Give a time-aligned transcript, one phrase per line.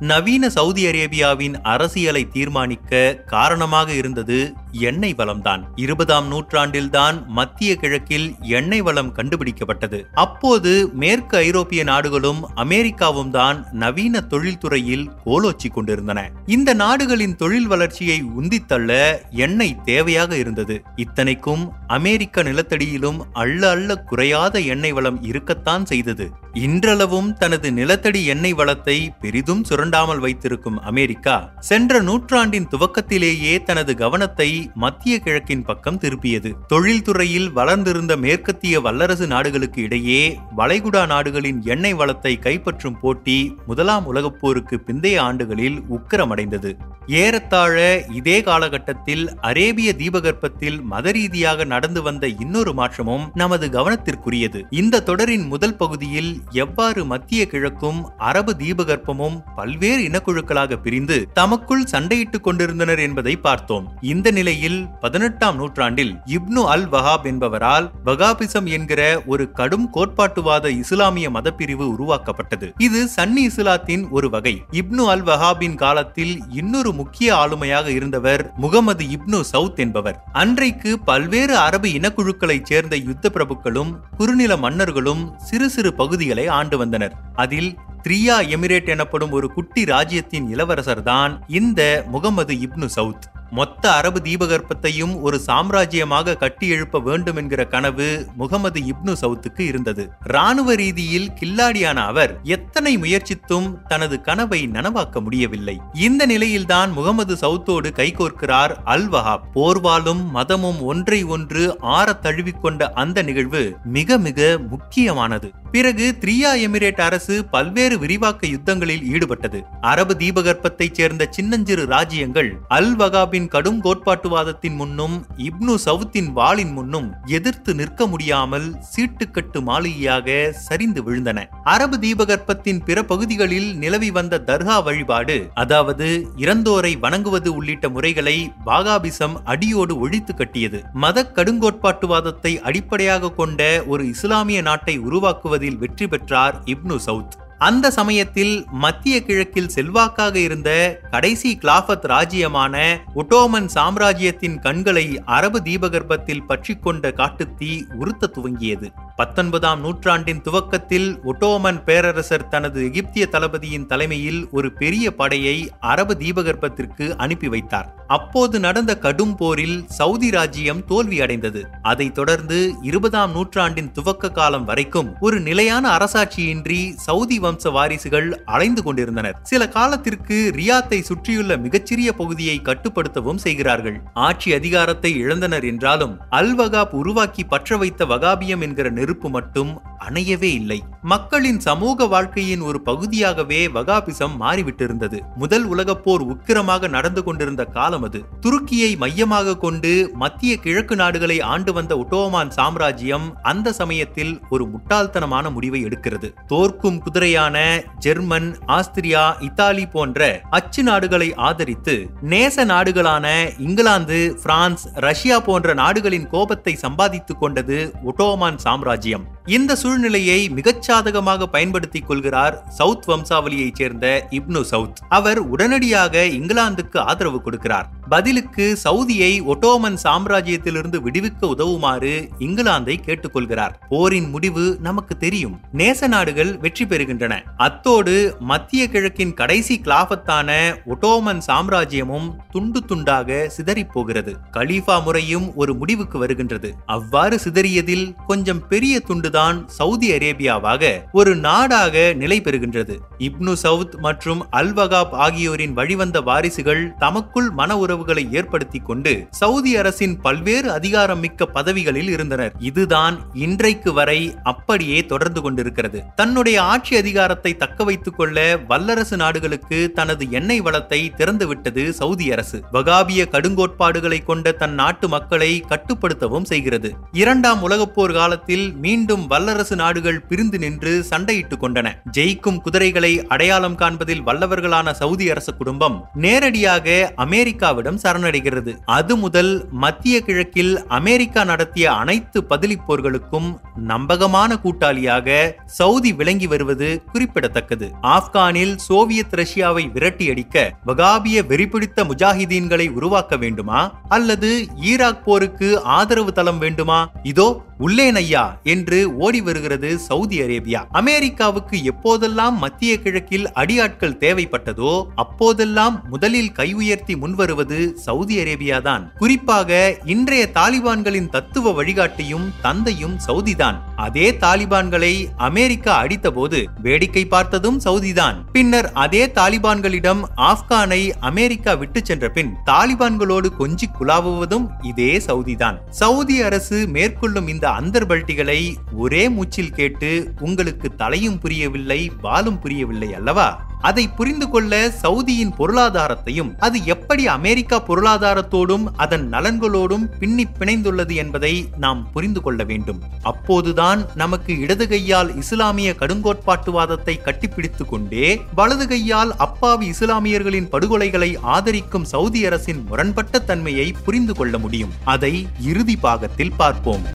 [0.00, 9.14] நவீன சவுதி அரேபியாவின் அரசியலை தீர்மானிக்க காரணமாக இருந்தது எண்ணெய் வளம்தான் இருபதாம் நூற்றாண்டில்தான் மத்திய கிழக்கில் எண்ணெய் வளம்
[9.14, 10.02] கண்டுபிடிக்கப்பட்டது.
[10.14, 16.30] அப்போது மேற்கு ஐரோப்பிய நாடுகளும் அமெரிக்காவும் தான் நவீன தொழில்துறையில் கோலோச்சி கொண்டிருந்தன.
[16.46, 20.82] இந்த நாடுகளின் தொழில் வளர்ச்சியை உந்தித்தள்ள எண்ணெய் தேவையாக இருந்தது.
[20.96, 26.30] இத்தனைக்கும் அமெரிக்க நிலத்தடியிலும் அள்ள அள்ள குறையாத எண்ணெய் வளம் இருக்கத்தான் செய்தது.
[26.54, 35.18] இன்றளவும் தனது நிலத்தடி எண்ணெய் வளத்தை பெரிதும் சுரண்டாமல் வைத்திருக்கும் அமெரிக்கா சென்ற நூற்றாண்டின் துவக்கத்திலேயே தனது கவனத்தை மத்திய
[35.18, 43.56] கிழக்கின் பக்கம் திருப்பியது தொழில்துறையில் வளர்ந்திருந்த மேற்கத்திய வல்லரசு நாடுகளுக்கு இடையே வளைகுடா நாடுகளின் எண்ணெய் வளத்தை கைப்பற்றும் போட்டி
[43.66, 46.72] முதலாம் உலகப் போருக்கு பிந்தைய ஆண்டுகளில் உக்கிரமடைந்தது.
[47.06, 54.62] ஏறத்தாழ இதே காலகட்டத்தில் அரேபிய தீபகற்பத்தில் மத ரீதியாக நடந்து வந்த இன்னொரு மாற்றமும் நமது கவனத்திற்குரியது.
[54.70, 62.98] இந்த தொடரின் முதல் பகுதியில் எவ்வாறு மத்திய கிழக்கும் அரபு தீபகற்பமும் பல்வேறு இனக்குழுக்களாக பிரிந்து தமக்குள் சண்டையிட்டுக் கொண்டிருந்தனர்
[62.98, 63.92] என்பதை பார்த்தோம்.
[64.00, 71.86] இந்த இந்நிலையில் பதினெட்டாம் நூற்றாண்டில் இப்னு அல் வஹாப் என்பவரால் வகாபிசம் என்கிற ஒரு கடும் கோட்பாட்டுவாத இஸ்லாமிய மதப்பிரிவு
[71.94, 72.72] உருவாக்கப்பட்டது.
[72.78, 74.62] இது சன்னி இஸ்லாத்தின் ஒரு வகை.
[74.72, 80.24] இப்னு அல் வஹாபின் காலத்தில் இன்னொரு முக்கிய ஆளுமையாக இருந்தவர் முகமது இப்னு சவுத் என்பவர்.
[80.32, 87.14] அன்றைக்கு பல்வேறு அரபு இனக்குழுக்களைச் சேர்ந்த யுத்த பிரபுக்களும் குறுநில மன்னர்களும் சிறு சிறு பகுதிகளை ஆண்டு வந்தனர்.
[87.34, 93.26] அதில் த்ரியா எமிரேட் எனப்படும் ஒரு குட்டி ராஜ்யத்தின் இளவரசர் தான் இந்த முகமது இப்னு சவுத்.
[93.50, 100.10] மொத்த அரபு தீபகற்பத்தையும் ஒரு சாம்ராஜ்யமாக கட்டி எழுப்ப வேண்டும் என்கிற கனவு முகமது இப்னு சவுத்துக்கு இருந்தது.
[100.22, 105.80] ராணுவ ரீதியில் கில்லாடியான அவர் எத்தனை முயற்சித்தும் தனது கனவை நனவாக்க முடியவில்லை.
[105.94, 113.76] இந்த நிலையில்தான் முகமது சவுத்தோடு கைகோர்க்கிறார் அல் வஹாப் போர்வாலும் மதமும் ஒன்றை ஒன்று ஆற தழுவிக்கொண்ட அந்த நிகழ்வு
[113.84, 115.50] மிக மிக முக்கியமானது.
[115.70, 119.62] பிறகு த்ரியா எமிரேட் அரசு பல்வேறு விரிவாக்க யுத்தங்களில் ஈடுபட்டது.
[119.80, 127.74] அரபு தீபகற்பத்தைச் சேர்ந்த சின்னஞ்சிறு ராஜ்யங்கள் அல் வகாபின் கடும் கோட்பாட்டுவாதத்தின் முன்னும் இப்னு சவுத்தின் வாளின் முன்னும் எதிர்த்து
[127.74, 131.44] நிற்க முடியாமல் சீட்டுக்கட்டு மாளிகையாக சரிந்து விழுந்தன.
[131.62, 139.98] அரபு தீபகற்பத்தின் பிற பகுதிகளில் நிலவி வந்த தர்கா வழிபாடு அதாவது இறந்தோரை வணங்குவது உள்ளிட்ட முறைகளை பாகாபிசம் அடியோடு
[139.98, 140.82] ஒழித்து கட்டியது.
[140.92, 147.46] மத கடுங்கோட்பாட்டுவாதத்தை அடிப்படையாக கொண்ட ஒரு இஸ்லாமிய நாட்டை உருவாக்குவதில் வெற்றி பெற்றார் இப்னு சவுத்.
[147.58, 157.10] அந்த சமயத்தில் மத்திய கிழக்கில் செல்வாக்காக இருந்த கடைசி கிளாஃபத் ராஜ்யமான ஒட்டோமன் சாம்ராஜ்யத்தின் கண்களை அரபு தீபகற்பத்தில் பற்றிக்கொண்ட
[157.10, 158.90] காட்டுத்தீ உறுத்த துவங்கியது.
[159.18, 167.48] பத்தொன்பதாம் நூற்றாண்டின் துவக்கத்தில் ஒட்டோமன் பேரரசர் தனது எகிப்திய தளபதியின் தலைமையில் ஒரு பெரிய படையை அரபு தீபகற்பத்திற்கு அனுப்பி
[167.48, 167.94] வைத்தார்.
[168.06, 171.66] அப்போது நடந்த கடும் போரில் சவுதி ராஜ்யம் தோல்வி அடைந்தது.
[171.82, 179.36] அதைத் தொடர்ந்து இருபதாம் நூற்றாண்டின் துவக்க காலம் வரைக்கும் ஒரு நிலையான அரசாட்சியின்றி சவுதி வம்ச வாரிசுகள் அலைந்து கொண்டிருந்தனர்.
[179.42, 184.00] சில காலத்திற்கு ரியாத்தை சுற்றியுள்ள மிகச்சிறிய பகுதியை கட்டுப்படுத்தவும் செய்கிறார்கள்.
[184.14, 189.70] ஆட்சி அதிகாரத்தை இழந்தனர் என்றாலும் அல் வகாப் உருவாக்கி பற்ற வைத்த வகாபியம் என்கிற நெருப்பு மட்டும்
[190.08, 190.82] அணையவே இல்லை.
[191.02, 195.20] மக்களின் சமூக வாழ்க்கையின் ஒரு பகுதியாகவே வகாபிசம் மாறிவிட்டிருந்தது.
[195.36, 198.24] முதல் உலகப் போர் உக்கிரமாக நடந்து கொண்டிருந்த காலம் அது.
[198.40, 205.84] துருக்கியை மையமாக கொண்டு மத்திய கிழக்கு நாடுகளை ஆண்டு வந்த ஒட்டோமான் சாம்ராஜ்யம் அந்த சமயத்தில் ஒரு முட்டாள்தனமான முடிவை
[205.84, 206.32] எடுக்கிறது.
[206.46, 213.26] தோற்கும் குதிரையான ஜெர்மன் ஆஸ்திரியா இத்தாலி போன்ற அச்சு நாடுகளை ஆதரித்து நேச நாடுகளான
[213.58, 219.36] இங்கிலாந்து பிரான்ஸ் ரஷ்யா போன்ற நாடுகளின் கோபத்தை சம்பாதித்துக் கொண்டது ஒட்டோமான் சாம்ராஜ்யம்.
[219.48, 224.96] இந்த சூழ்நிலையை மிகச் சாதகமாக பயன்படுத்திக் கொள்கிறார் சவுத் வம்சாவளியைச் சேர்ந்த இப்னு சவுத்.
[225.08, 227.88] அவர் உடனடியாக இங்கிலாந்துக்கு ஆதரவு கொடுக்கிறார்.
[228.08, 233.72] பதிலுக்கு சவுதியை ஒட்டோமன் சாம்ராஜ்யத்திலிருந்து விடுவிக்க உதவுமாறு இங்கிலாந்தை கேட்டுக்கொள்கிறார்.
[233.88, 235.60] போரின் முடிவு நமக்கு தெரியும்.
[235.72, 237.42] நேச நாடுகள் வெற்றி பெறுகின்றன.
[237.56, 246.18] அத்தோடு மத்திய கிழக்கின் கடைசி கிளாபத்தான ஒட்டோமன் சாம்ராஜ்யமும் துண்டு துண்டாக சிதறிப் போகிறது கலீஃபா முறையும் ஒரு முடிவுக்கு
[246.18, 246.74] வருகின்றது.
[246.86, 252.96] அவ்வாறு சிதறியதில் கொஞ்சம் பெரிய துண்டுதான் சவுதி அரேபியாவாக ஒரு நாடாக நிலை பெறுகின்றது.
[253.18, 260.72] இப்னு சவுத் மற்றும் அல்வகாப் ஆகியோரின் வழிவந்த வாரிசுகள் தமக்குள் மன உறவுகளை ஏற்படுத்தி கொண்டு சவுதி அரசின் பல்வேறு
[260.72, 262.52] அதிகாரம் மிக்க பதவிகளில் இருந்தனர்.
[262.58, 266.02] இதுதான் இன்றைக்கு வரை அப்படியே தொடர்ந்து கொண்டிருக்கிறது.
[266.14, 272.62] தன்னுடைய ஆட்சி அதிகாரத்தை தக்க வைத்துக் கொள்ள வல்லரசு நாடுகளுக்கு தனது எண்ணெய் வளத்தை திறந்துவிட்டது சவுதி அரசு.
[272.72, 276.94] வகாபிய கடுங்கோட்பாடுகளை கொண்ட தன் நாட்டு மக்களை கட்டுப்படுத்தவும் செய்கிறது.
[277.12, 281.88] இரண்டாம் உலகப் போர் காலத்தில் மீண்டும் வல்லரசு நாடுகள் பிரிந்து நின்று சண்டையிட்டுக் கொண்டன.
[282.16, 288.76] ஜெயிக்கும் குதிரைகளை அடையாளம் காண்பதில் வல்லவர்களான சவுதி அரசு குடும்பம் நேரடியாக அமெரிக்காவிடம் அமெரிக்காவிடம் சரணடைகிறது.
[288.84, 297.90] அது முதல் மத்திய கிழக்கில் அமெரிக்கா நடத்திய அனைத்து பதிலிப் போர்களுக்கும் நம்பகமான கூட்டாளியாக சவுதி விளங்கி வருவது குறிப்பிடத்தக்கது.
[298.02, 304.00] ஆப்கானில் சோவியத் ரஷ்யாவை விரட்டியடிக்க வகாபிய வெறிபிடித்த முஜாஹிதீன்களை உருவாக்க வேண்டுமா?
[304.08, 307.10] அல்லது ஈராக் போருக்கு ஆதரவு தளம் வேண்டுமா?
[307.22, 310.80] இதோ உள்ளேன் ஐயா என்று ஓடி வருகிறது சவுதி அரேபியா.
[310.90, 319.98] அமெரிக்காவுக்கு எப்போதெல்லாம் மத்திய கிழக்கில் அடியாட்கள் தேவைப்பட்டதோ அப்போதெல்லாம் முதலில் கை உயர்த்தி முன்வருவது சவுதி அரேபியா தான் குறிப்பாக
[320.04, 323.78] இன்றைய தாலிபான்களின் தத்துவ வழிகாட்டியும் தந்தையும் சவுதிதான்.
[323.96, 328.36] அதே தாலிபான்களை அமெரிக்கா அடித்தபோது வேடிக்கை பார்த்ததும் சவுதிதான்.
[328.52, 335.78] பின்னர் அதே தாலிபான்களிடம் ஆப்கானை அமெரிக்கா விட்டு சென்ற பின் தாலிபான்களோடு கொஞ்சி குலாவுவதும் இதே சவுதிதான்.
[335.90, 338.60] சவுதி அரசு மேற்கொள்ளும் இந்த அந்தர்பல்ட்டிகளை
[338.92, 343.66] ஒரே மூச்சில் கேட்டு உங்களுக்கு தலையும் புரியவில்லை பாலும் புரியவில்லை அல்லவா?
[343.80, 352.08] அதை புரிந்து கொள்ள சவுதியின் பொருளாதாரத்தையும் அது எப்படி அமெரிக்கா பொருளாதாரத்தோடும் அதன் நலன்களோடும் பின்னி பிணைந்துள்ளது என்பதை நாம்
[352.12, 353.02] புரிந்து கொள்ள வேண்டும்.
[353.22, 362.46] அப்போதுதான் நமக்கு இடது கையால் இஸ்லாமிய கடுங்கோட்பாட்டுவாதத்தை கட்டிப்பிடித்து கொண்டே வலது கையால் அப்பாவி இஸ்லாமியர்களின் படுகொலைகளை ஆதரிக்கும் சவுதி
[362.46, 364.92] அரசின் முரண்பட்ட தன்மையை புரிந்து கொள்ள முடியும்.
[365.04, 367.06] அதை இறுதி பாகத்தில் பார்ப்போம்.